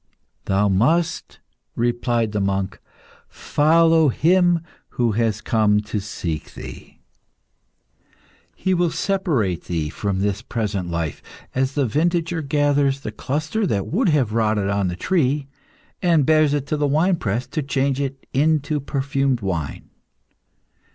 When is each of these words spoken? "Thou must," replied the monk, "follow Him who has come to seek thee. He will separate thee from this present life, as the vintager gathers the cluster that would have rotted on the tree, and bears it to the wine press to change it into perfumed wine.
"Thou 0.45 0.67
must," 0.67 1.39
replied 1.75 2.31
the 2.31 2.41
monk, 2.41 2.79
"follow 3.29 4.09
Him 4.09 4.61
who 4.97 5.11
has 5.11 5.41
come 5.41 5.79
to 5.81 5.99
seek 5.99 6.55
thee. 6.55 7.01
He 8.55 8.73
will 8.73 8.89
separate 8.89 9.65
thee 9.65 9.89
from 9.89 10.17
this 10.17 10.41
present 10.41 10.89
life, 10.89 11.21
as 11.53 11.73
the 11.75 11.85
vintager 11.85 12.41
gathers 12.41 13.01
the 13.01 13.11
cluster 13.11 13.67
that 13.67 13.85
would 13.85 14.09
have 14.09 14.33
rotted 14.33 14.69
on 14.71 14.87
the 14.87 14.95
tree, 14.95 15.47
and 16.01 16.25
bears 16.25 16.55
it 16.55 16.65
to 16.65 16.77
the 16.77 16.87
wine 16.87 17.17
press 17.17 17.45
to 17.49 17.61
change 17.61 18.01
it 18.01 18.25
into 18.33 18.79
perfumed 18.79 19.41
wine. 19.41 19.91